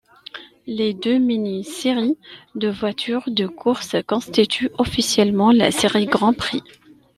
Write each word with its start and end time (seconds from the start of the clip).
Les 0.65 0.95
deux 0.95 1.19
mini-séries 1.19 2.17
de 2.55 2.69
voitures 2.69 3.25
de 3.27 3.45
course 3.45 3.97
constituent 4.07 4.71
officiellement 4.79 5.51
la 5.51 5.69
Série 5.69 6.07
Grand 6.07 6.33
Prix. 6.33 6.63